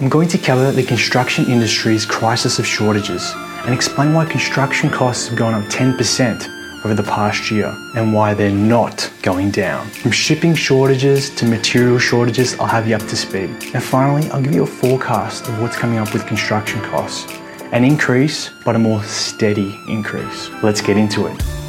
I'm 0.00 0.08
going 0.08 0.28
to 0.28 0.38
cover 0.38 0.72
the 0.72 0.82
construction 0.82 1.44
industry's 1.44 2.06
crisis 2.06 2.58
of 2.58 2.66
shortages 2.66 3.34
and 3.66 3.74
explain 3.74 4.14
why 4.14 4.24
construction 4.24 4.88
costs 4.88 5.28
have 5.28 5.36
gone 5.36 5.52
up 5.52 5.68
10% 5.70 6.82
over 6.86 6.94
the 6.94 7.02
past 7.02 7.50
year 7.50 7.76
and 7.94 8.10
why 8.10 8.32
they're 8.32 8.50
not 8.50 9.12
going 9.20 9.50
down. 9.50 9.86
From 9.88 10.10
shipping 10.10 10.54
shortages 10.54 11.28
to 11.36 11.44
material 11.44 11.98
shortages, 11.98 12.58
I'll 12.58 12.66
have 12.66 12.88
you 12.88 12.96
up 12.96 13.02
to 13.08 13.16
speed. 13.16 13.50
And 13.74 13.82
finally, 13.82 14.30
I'll 14.30 14.40
give 14.40 14.54
you 14.54 14.62
a 14.62 14.66
forecast 14.66 15.46
of 15.50 15.60
what's 15.60 15.76
coming 15.76 15.98
up 15.98 16.14
with 16.14 16.26
construction 16.26 16.80
costs. 16.80 17.30
An 17.72 17.84
increase, 17.84 18.48
but 18.64 18.76
a 18.76 18.78
more 18.78 19.02
steady 19.04 19.78
increase. 19.86 20.48
Let's 20.62 20.80
get 20.80 20.96
into 20.96 21.26
it. 21.26 21.59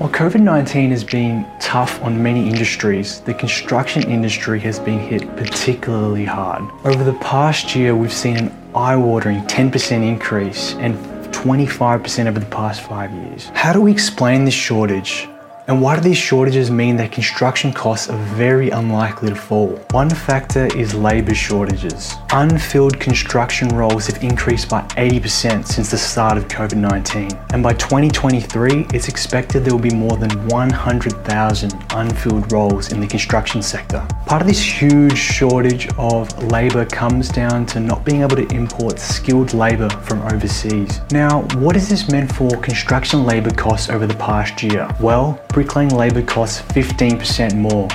While 0.00 0.08
COVID 0.12 0.40
19 0.40 0.92
has 0.92 1.04
been 1.04 1.46
tough 1.60 2.02
on 2.02 2.22
many 2.22 2.48
industries, 2.48 3.20
the 3.20 3.34
construction 3.34 4.02
industry 4.04 4.58
has 4.60 4.78
been 4.78 4.98
hit 4.98 5.36
particularly 5.36 6.24
hard. 6.24 6.62
Over 6.86 7.04
the 7.04 7.12
past 7.18 7.76
year, 7.76 7.94
we've 7.94 8.10
seen 8.10 8.38
an 8.38 8.50
eye 8.74 8.96
watering 8.96 9.42
10% 9.42 10.02
increase 10.02 10.72
and 10.76 10.96
25% 11.34 12.26
over 12.28 12.40
the 12.40 12.46
past 12.46 12.80
five 12.80 13.12
years. 13.12 13.50
How 13.52 13.74
do 13.74 13.82
we 13.82 13.92
explain 13.92 14.46
this 14.46 14.54
shortage? 14.54 15.28
And 15.70 15.80
why 15.80 15.94
do 15.94 16.00
these 16.00 16.18
shortages 16.18 16.68
mean 16.68 16.96
that 16.96 17.12
construction 17.12 17.72
costs 17.72 18.10
are 18.10 18.18
very 18.34 18.70
unlikely 18.70 19.28
to 19.28 19.36
fall? 19.36 19.68
One 19.92 20.10
factor 20.10 20.66
is 20.76 20.94
labour 20.94 21.32
shortages. 21.32 22.12
Unfilled 22.32 22.98
construction 22.98 23.68
roles 23.68 24.08
have 24.08 24.20
increased 24.20 24.68
by 24.68 24.82
80% 24.96 25.64
since 25.64 25.92
the 25.92 25.96
start 25.96 26.36
of 26.36 26.48
COVID 26.48 26.74
19. 26.74 27.30
And 27.52 27.62
by 27.62 27.74
2023, 27.74 28.88
it's 28.92 29.06
expected 29.06 29.64
there 29.64 29.72
will 29.72 29.80
be 29.80 29.94
more 29.94 30.16
than 30.16 30.30
100,000 30.48 31.86
unfilled 31.90 32.50
roles 32.50 32.90
in 32.90 32.98
the 32.98 33.06
construction 33.06 33.62
sector. 33.62 34.04
Part 34.26 34.42
of 34.42 34.48
this 34.48 34.60
huge 34.60 35.16
shortage 35.16 35.88
of 35.98 36.36
labour 36.50 36.84
comes 36.84 37.28
down 37.28 37.64
to 37.66 37.78
not 37.78 38.04
being 38.04 38.22
able 38.22 38.34
to 38.34 38.46
import 38.48 38.98
skilled 38.98 39.54
labour 39.54 39.88
from 39.88 40.20
overseas. 40.22 41.00
Now, 41.12 41.42
what 41.58 41.76
has 41.76 41.88
this 41.88 42.10
meant 42.10 42.34
for 42.34 42.50
construction 42.60 43.24
labour 43.24 43.52
costs 43.52 43.88
over 43.88 44.08
the 44.08 44.14
past 44.14 44.64
year? 44.64 44.88
Well, 45.00 45.40
bricklaying 45.60 45.94
labour 45.94 46.22
costs 46.22 46.62
15% 46.72 47.54
more, 47.54 47.86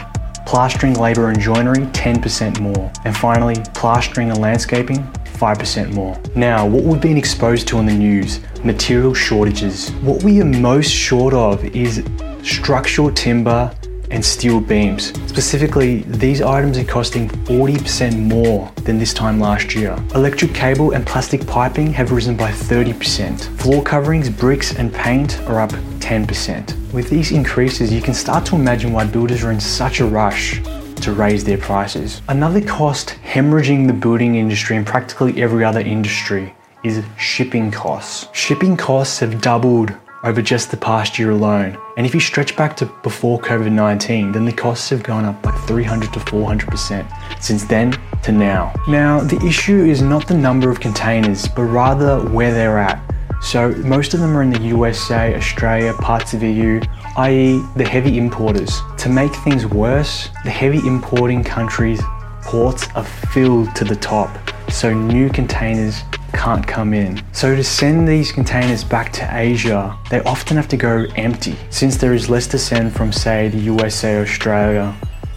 plastering 0.45 0.93
labour 0.93 1.29
and 1.29 1.39
joinery 1.39 1.79
10% 1.87 2.59
more, 2.59 2.91
and 3.05 3.17
finally, 3.17 3.55
plastering 3.73 4.29
and 4.29 4.39
landscaping 4.39 5.01
5% 5.39 5.91
more. 5.91 6.15
Now, 6.35 6.67
what 6.67 6.83
we've 6.83 7.01
been 7.01 7.17
exposed 7.17 7.67
to 7.69 7.79
on 7.79 7.87
the 7.87 7.91
news 7.91 8.39
material 8.63 9.15
shortages. 9.15 9.89
What 10.03 10.21
we 10.21 10.39
are 10.41 10.45
most 10.45 10.91
short 10.91 11.33
of 11.33 11.65
is 11.65 12.05
structural 12.43 13.11
timber 13.11 13.75
and 14.11 14.23
steel 14.23 14.59
beams. 14.59 15.07
Specifically, 15.27 16.03
these 16.07 16.41
items 16.41 16.77
are 16.77 16.83
costing 16.83 17.29
40% 17.29 18.17
more 18.17 18.71
than 18.83 18.97
this 18.97 19.13
time 19.13 19.39
last 19.39 19.75
year. 19.75 19.97
Electric 20.13 20.53
cable 20.53 20.91
and 20.91 21.05
plastic 21.05 21.45
piping 21.47 21.91
have 21.93 22.11
risen 22.11 22.35
by 22.35 22.51
30%. 22.51 23.41
Floor 23.59 23.83
coverings, 23.83 24.29
bricks, 24.29 24.75
and 24.75 24.93
paint 24.93 25.39
are 25.41 25.59
up 25.59 25.71
10%. 25.99 26.93
With 26.93 27.09
these 27.09 27.31
increases, 27.31 27.91
you 27.91 28.01
can 28.01 28.13
start 28.13 28.45
to 28.47 28.55
imagine 28.55 28.93
why 28.93 29.05
builders 29.05 29.43
are 29.43 29.51
in 29.51 29.59
such 29.59 29.99
a 29.99 30.05
rush 30.05 30.61
to 31.01 31.13
raise 31.13 31.43
their 31.43 31.57
prices. 31.57 32.21
Another 32.29 32.61
cost 32.61 33.15
hemorrhaging 33.23 33.87
the 33.87 33.93
building 33.93 34.35
industry 34.35 34.77
and 34.77 34.85
practically 34.85 35.41
every 35.41 35.63
other 35.63 35.81
industry 35.81 36.53
is 36.83 37.03
shipping 37.17 37.71
costs. 37.71 38.27
Shipping 38.33 38.77
costs 38.77 39.19
have 39.19 39.41
doubled 39.41 39.93
over 40.25 40.41
just 40.41 40.71
the 40.71 40.77
past 40.77 41.19
year 41.19 41.29
alone. 41.29 41.77
And 41.97 42.05
if 42.05 42.13
you 42.15 42.19
stretch 42.19 42.57
back 42.57 42.75
to 42.77 42.87
before 43.03 43.39
COVID 43.39 43.71
19, 43.71 44.31
then 44.31 44.43
the 44.43 44.51
costs 44.51 44.89
have 44.89 45.03
gone 45.03 45.23
up 45.23 45.41
by 45.41 45.51
300 45.51 46.11
to 46.13 46.19
400% 46.19 47.41
since 47.41 47.63
then 47.65 47.95
to 48.23 48.31
now. 48.31 48.73
Now, 48.87 49.21
the 49.21 49.39
issue 49.45 49.85
is 49.85 50.01
not 50.01 50.27
the 50.27 50.33
number 50.33 50.71
of 50.71 50.79
containers, 50.79 51.47
but 51.47 51.63
rather 51.63 52.19
where 52.29 52.53
they're 52.53 52.79
at. 52.79 53.01
So, 53.41 53.69
most 53.75 54.15
of 54.15 54.19
them 54.19 54.35
are 54.35 54.41
in 54.41 54.49
the 54.49 54.61
USA, 54.61 55.35
Australia, 55.35 55.93
parts 55.93 56.33
of 56.33 56.41
EU, 56.41 56.81
i.e., 57.17 57.63
the 57.75 57.87
heavy 57.87 58.17
importers. 58.17 58.81
To 58.97 59.09
make 59.09 59.33
things 59.35 59.67
worse, 59.67 60.29
the 60.43 60.49
heavy 60.49 60.79
importing 60.87 61.43
countries' 61.43 62.01
ports 62.41 62.87
are 62.95 63.03
filled 63.03 63.75
to 63.75 63.83
the 63.83 63.95
top, 63.95 64.35
so 64.71 64.91
new 64.91 65.29
containers 65.29 66.01
can't 66.45 66.67
come 66.67 66.93
in. 66.93 67.19
So 67.31 67.55
to 67.55 67.63
send 67.63 68.07
these 68.07 68.31
containers 68.31 68.83
back 68.83 69.11
to 69.13 69.27
Asia, 69.35 69.97
they 70.11 70.21
often 70.25 70.55
have 70.57 70.67
to 70.67 70.77
go 70.77 71.07
empty 71.15 71.55
since 71.71 71.97
there 71.97 72.13
is 72.13 72.29
less 72.29 72.45
to 72.47 72.59
send 72.59 72.95
from 72.95 73.11
say 73.11 73.47
the 73.47 73.57
USA, 73.57 74.21
Australia, 74.21 74.95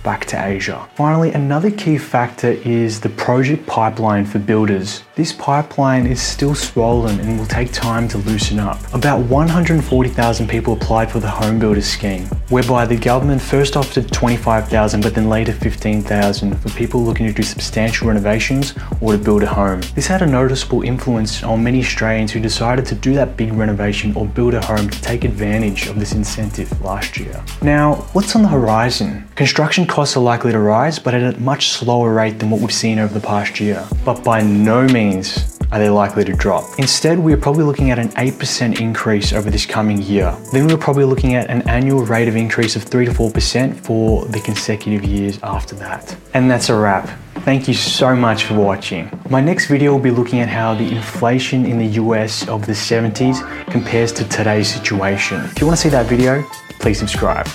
back 0.09 0.25
to 0.25 0.43
Asia. 0.43 0.89
Finally, 0.95 1.33
another 1.33 1.71
key 1.71 1.99
factor 1.99 2.53
is 2.65 2.99
the 2.99 3.11
project 3.11 3.67
pipeline 3.67 4.25
for 4.25 4.39
builders. 4.39 5.03
This 5.17 5.35
pipeline 5.35 6.07
is 6.07 6.19
still 6.23 6.55
swollen 6.55 7.21
and 7.21 7.39
will 7.39 7.45
take 7.45 7.73
time 7.73 8.09
to 8.09 8.17
loosen 8.19 8.59
up. 8.59 8.79
About 8.95 9.21
140,000 9.27 10.49
people 10.49 10.73
applied 10.73 11.11
for 11.13 11.21
the 11.21 11.29
Home 11.29 11.59
Builder 11.59 11.83
Scheme, 11.83 12.25
whereby 12.49 12.87
the 12.87 12.97
government 12.97 13.43
first 13.43 13.77
offered 13.77 14.11
25,000 14.11 15.03
but 15.03 15.15
then 15.15 15.29
later 15.29 15.53
15,000 15.53 16.59
for 16.59 16.71
people 16.71 17.03
looking 17.03 17.27
to 17.27 17.33
do 17.35 17.43
substantial 17.43 18.09
renovations 18.09 18.73
or 19.03 19.13
to 19.13 19.19
build 19.19 19.43
a 19.43 19.47
home. 19.47 19.83
This 19.95 20.07
had 20.07 20.23
a 20.23 20.27
noticeable 20.27 20.85
influence 20.85 21.43
on 21.43 21.63
many 21.63 21.81
Australians 21.81 22.33
who 22.33 22.41
decided 22.41 22.87
to 22.87 22.95
do 22.95 23.13
that 23.13 23.37
big 23.37 23.53
renovation 23.53 24.15
or 24.17 24.25
build 24.25 24.55
a 24.55 24.65
home 24.65 24.89
to 24.89 25.03
take 25.03 25.25
advantage 25.25 25.87
of 25.89 25.99
this 25.99 26.13
incentive 26.13 26.81
last 26.81 27.19
year. 27.19 27.45
Now, 27.61 27.97
what's 28.15 28.35
on 28.35 28.41
the 28.41 28.49
horizon? 28.49 29.29
Construction 29.35 29.87
costs 29.99 30.17
are 30.17 30.21
likely 30.21 30.53
to 30.53 30.61
rise, 30.61 30.97
but 30.97 31.13
at 31.13 31.35
a 31.35 31.41
much 31.41 31.71
slower 31.71 32.15
rate 32.15 32.39
than 32.39 32.51
what 32.51 32.61
we've 32.61 32.73
seen 32.73 33.01
over 33.01 33.13
the 33.13 33.27
past 33.27 33.59
year. 33.59 33.85
But 34.05 34.23
by 34.23 34.41
no 34.43 34.87
means 34.87 35.59
are 35.73 35.81
they 35.81 35.89
likely 35.89 36.25
to 36.27 36.35
drop. 36.35 36.63
Instead, 36.79 37.19
we're 37.19 37.37
probably 37.37 37.65
looking 37.65 37.91
at 37.91 37.99
an 37.99 38.11
8% 38.11 38.79
increase 38.79 39.33
over 39.33 39.51
this 39.51 39.67
coming 39.67 40.01
year. 40.01 40.37
Then 40.53 40.69
we're 40.69 40.77
probably 40.77 41.05
looking 41.05 41.35
at 41.35 41.51
an 41.51 41.69
annual 41.69 42.05
rate 42.05 42.29
of 42.29 42.37
increase 42.37 42.77
of 42.77 42.85
3 42.85 43.07
to 43.07 43.11
4% 43.11 43.75
for 43.75 44.25
the 44.27 44.39
consecutive 44.39 45.03
years 45.03 45.41
after 45.43 45.75
that. 45.75 46.17
And 46.33 46.49
that's 46.49 46.69
a 46.69 46.77
wrap. 46.77 47.09
Thank 47.39 47.67
you 47.67 47.75
so 47.75 48.15
much 48.15 48.45
for 48.45 48.55
watching. 48.55 49.11
My 49.29 49.41
next 49.41 49.67
video 49.67 49.91
will 49.91 49.99
be 49.99 50.13
looking 50.13 50.39
at 50.39 50.49
how 50.49 50.75
the 50.75 50.89
inflation 50.89 51.67
in 51.67 51.77
the 51.77 51.99
US 52.03 52.47
of 52.47 52.67
the 52.67 52.73
70s 52.73 53.43
compares 53.67 54.13
to 54.13 54.29
today's 54.29 54.73
situation. 54.73 55.45
If 55.47 55.61
you 55.61 55.67
want 55.67 55.77
to 55.77 55.83
see 55.83 55.89
that 55.89 56.07
video, 56.07 56.45
please 56.79 57.01
subscribe. 57.01 57.49